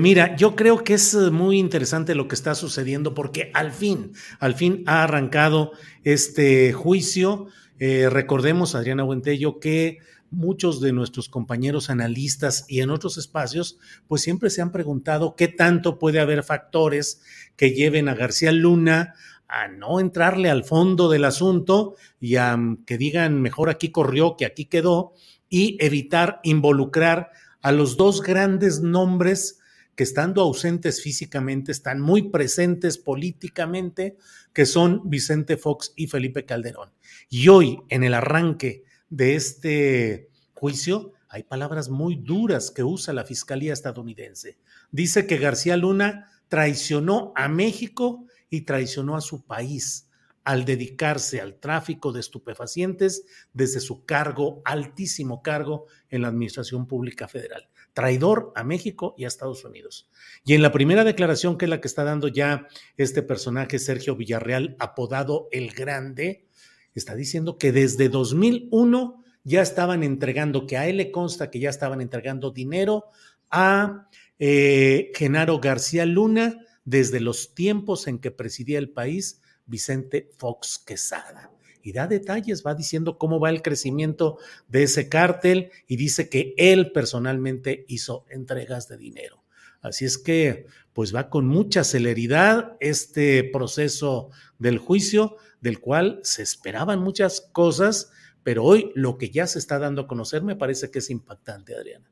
[0.00, 4.12] Mira, yo creo que es eh, muy interesante lo que está sucediendo porque al fin,
[4.38, 5.72] al fin ha arrancado
[6.04, 7.48] este juicio.
[7.78, 9.98] Eh, recordemos, Adriana Buentello, que
[10.30, 15.48] muchos de nuestros compañeros analistas y en otros espacios, pues siempre se han preguntado qué
[15.48, 17.20] tanto puede haber factores
[17.56, 19.12] que lleven a García Luna
[19.48, 24.38] a no entrarle al fondo del asunto y a mm, que digan mejor aquí corrió
[24.38, 25.12] que aquí quedó
[25.50, 29.58] y evitar involucrar a los dos grandes nombres
[29.94, 34.16] que estando ausentes físicamente están muy presentes políticamente,
[34.52, 36.90] que son Vicente Fox y Felipe Calderón.
[37.28, 43.24] Y hoy, en el arranque de este juicio, hay palabras muy duras que usa la
[43.24, 44.58] Fiscalía estadounidense.
[44.90, 50.08] Dice que García Luna traicionó a México y traicionó a su país
[50.42, 57.28] al dedicarse al tráfico de estupefacientes desde su cargo, altísimo cargo en la Administración Pública
[57.28, 60.08] Federal traidor a México y a Estados Unidos.
[60.44, 64.16] Y en la primera declaración, que es la que está dando ya este personaje, Sergio
[64.16, 66.46] Villarreal, apodado El Grande,
[66.94, 71.70] está diciendo que desde 2001 ya estaban entregando, que a él le consta que ya
[71.70, 73.06] estaban entregando dinero
[73.50, 74.08] a
[74.38, 81.50] eh, Genaro García Luna desde los tiempos en que presidía el país Vicente Fox Quesada
[81.82, 86.54] y da detalles, va diciendo cómo va el crecimiento de ese cártel y dice que
[86.56, 89.44] él personalmente hizo entregas de dinero.
[89.82, 96.42] Así es que, pues va con mucha celeridad este proceso del juicio, del cual se
[96.42, 98.10] esperaban muchas cosas,
[98.42, 101.74] pero hoy lo que ya se está dando a conocer me parece que es impactante,
[101.74, 102.10] Adriana.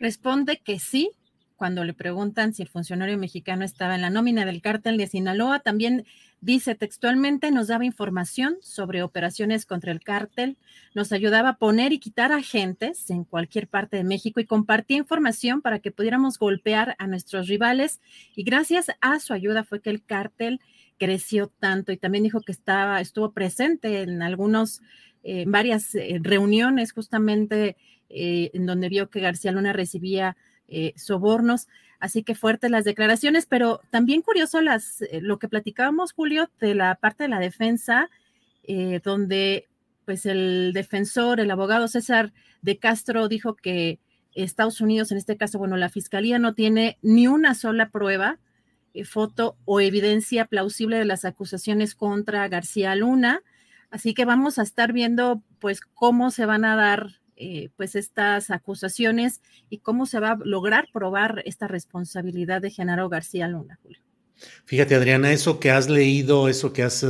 [0.00, 1.10] Responde que sí,
[1.58, 5.58] cuando le preguntan si el funcionario mexicano estaba en la nómina del cártel de Sinaloa,
[5.58, 6.06] también
[6.40, 10.56] dice textualmente, nos daba información sobre operaciones contra el cártel,
[10.94, 15.60] nos ayudaba a poner y quitar agentes en cualquier parte de México y compartía información
[15.60, 18.00] para que pudiéramos golpear a nuestros rivales.
[18.36, 20.60] Y gracias a su ayuda fue que el cártel
[20.96, 24.80] creció tanto y también dijo que estaba, estuvo presente en algunos,
[25.24, 27.76] eh, varias eh, reuniones justamente
[28.08, 30.36] eh, en donde vio que García Luna recibía
[30.68, 31.66] eh, sobornos.
[31.98, 36.74] Así que fuertes las declaraciones, pero también curioso las, eh, lo que platicábamos, Julio, de
[36.74, 38.10] la parte de la defensa,
[38.64, 39.66] eh, donde
[40.04, 43.98] pues el defensor, el abogado César de Castro dijo que
[44.34, 48.38] Estados Unidos, en este caso, bueno, la fiscalía no tiene ni una sola prueba,
[49.04, 53.42] foto o evidencia plausible de las acusaciones contra García Luna.
[53.90, 58.50] Así que vamos a estar viendo pues cómo se van a dar eh, pues estas
[58.50, 59.40] acusaciones
[59.70, 64.00] y cómo se va a lograr probar esta responsabilidad de Genaro García Luna, Julio.
[64.64, 67.04] Fíjate, Adriana, eso que has leído, eso que has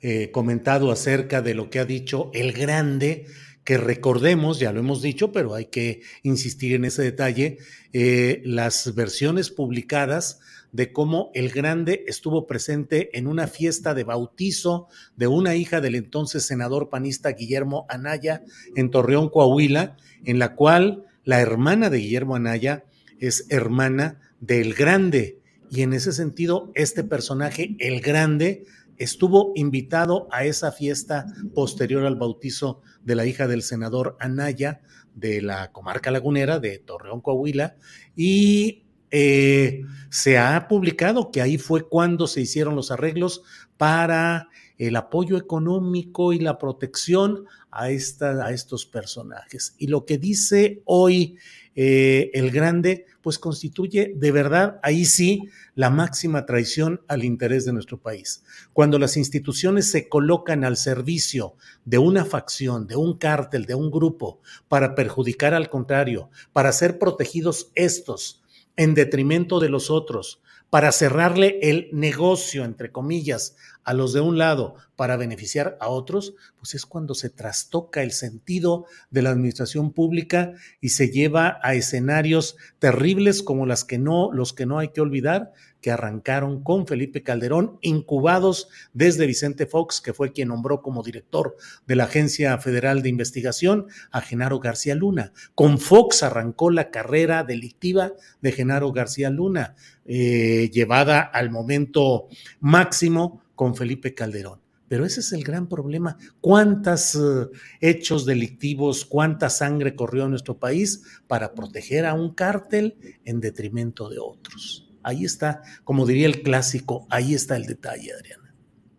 [0.00, 3.26] eh, comentado acerca de lo que ha dicho el grande,
[3.64, 7.58] que recordemos, ya lo hemos dicho, pero hay que insistir en ese detalle,
[7.92, 10.40] eh, las versiones publicadas
[10.72, 15.96] de cómo el grande estuvo presente en una fiesta de bautizo de una hija del
[15.96, 18.42] entonces senador panista Guillermo Anaya
[18.76, 22.84] en Torreón, Coahuila, en la cual la hermana de Guillermo Anaya
[23.18, 25.38] es hermana del grande.
[25.70, 28.64] Y en ese sentido, este personaje, el grande,
[29.00, 34.82] estuvo invitado a esa fiesta posterior al bautizo de la hija del senador Anaya
[35.14, 37.76] de la comarca lagunera de Torreón, Coahuila,
[38.14, 43.42] y eh, se ha publicado que ahí fue cuando se hicieron los arreglos
[43.76, 44.48] para
[44.78, 49.74] el apoyo económico y la protección a, esta, a estos personajes.
[49.78, 51.36] Y lo que dice hoy
[51.76, 57.72] eh, el grande, pues constituye de verdad, ahí sí, la máxima traición al interés de
[57.72, 58.42] nuestro país.
[58.72, 61.54] Cuando las instituciones se colocan al servicio
[61.84, 66.98] de una facción, de un cártel, de un grupo, para perjudicar al contrario, para ser
[66.98, 68.39] protegidos estos
[68.80, 70.40] en detrimento de los otros,
[70.70, 76.32] para cerrarle el negocio, entre comillas, a los de un lado para beneficiar a otros,
[76.56, 81.74] pues es cuando se trastoca el sentido de la administración pública y se lleva a
[81.74, 86.86] escenarios terribles como las que no, los que no hay que olvidar, que arrancaron con
[86.86, 91.56] Felipe Calderón, incubados desde Vicente Fox, que fue quien nombró como director
[91.86, 95.32] de la Agencia Federal de Investigación a Genaro García Luna.
[95.54, 99.74] Con Fox arrancó la carrera delictiva de Genaro García Luna,
[100.06, 102.28] eh, llevada al momento
[102.60, 104.60] máximo con Felipe Calderón.
[104.88, 106.18] Pero ese es el gran problema.
[106.40, 107.46] ¿Cuántos eh,
[107.80, 114.08] hechos delictivos, cuánta sangre corrió en nuestro país para proteger a un cártel en detrimento
[114.08, 114.89] de otros?
[115.02, 118.54] Ahí está, como diría el clásico, ahí está el detalle, Adriana.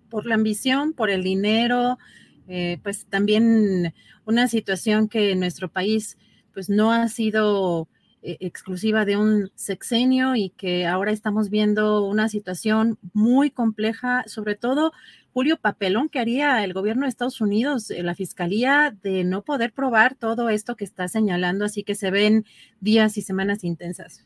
[0.09, 1.97] Por la ambición, por el dinero,
[2.47, 3.93] eh, pues también
[4.25, 6.17] una situación que en nuestro país
[6.53, 7.87] pues no ha sido
[8.23, 14.55] eh, exclusiva de un sexenio y que ahora estamos viendo una situación muy compleja, sobre
[14.55, 14.91] todo
[15.33, 19.73] Julio Papelón que haría el gobierno de Estados Unidos, eh, la fiscalía, de no poder
[19.73, 22.45] probar todo esto que está señalando, así que se ven
[22.79, 24.25] días y semanas intensas.